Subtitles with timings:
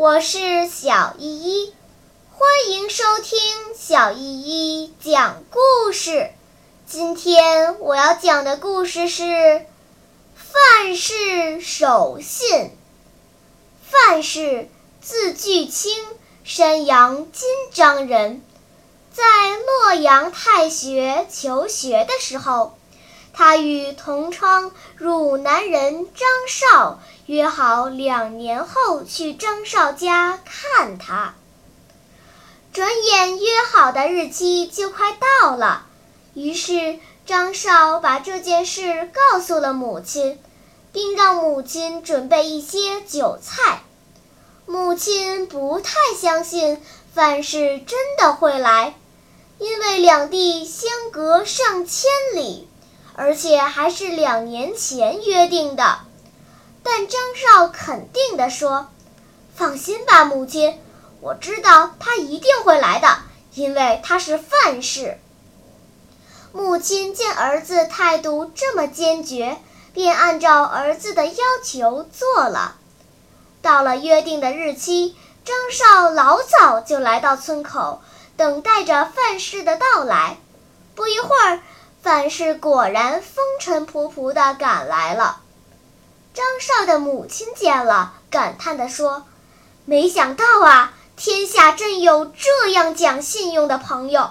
[0.00, 1.74] 我是小依依，
[2.30, 3.38] 欢迎收听
[3.76, 6.30] 小依依讲故事。
[6.86, 9.66] 今天我要讲的故事是
[10.34, 12.70] 范氏守信。
[13.82, 14.70] 范氏，
[15.02, 15.94] 字巨卿，
[16.44, 18.42] 山阳金章人。
[19.12, 19.22] 在
[19.58, 22.78] 洛阳太学求学的时候，
[23.32, 31.34] 他与同窗汝南人张绍约好两年后去张绍家看他。
[32.72, 35.86] 转眼约好的日期就快到了，
[36.34, 40.38] 于是张绍把这件事告诉了母亲，
[40.92, 43.82] 并让母亲准备一些酒菜。
[44.66, 46.80] 母亲不太相信
[47.12, 48.94] 范氏真的会来。
[49.58, 52.66] 因为两地相隔上千里，
[53.14, 56.00] 而且还是两年前约定的，
[56.82, 58.88] 但张绍肯定地说
[59.54, 60.78] ：“放心吧，母亲，
[61.20, 63.18] 我知道他一定会来的，
[63.54, 65.18] 因为他是范氏。”
[66.52, 69.58] 母亲见儿子态度这么坚决，
[69.92, 72.76] 便按照儿子的要求做了。
[73.62, 78.00] 到了约定的日期，张绍老早就来到村口。
[78.36, 80.38] 等待着范氏的到来，
[80.94, 81.60] 不一会儿，
[82.02, 85.40] 范氏果然风尘仆仆地赶来了。
[86.32, 89.26] 张绍的母亲见了，感叹地说
[89.84, 94.30] ：“没想到啊，天下真有这样讲信用的朋友。”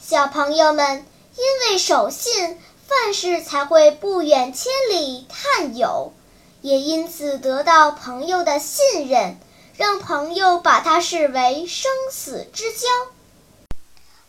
[0.00, 1.04] 小朋友们，
[1.36, 6.12] 因为守信，范氏才会不远千里探友，
[6.62, 9.38] 也因此得到朋友的信任。
[9.76, 12.86] 让朋友把他视为生死之交。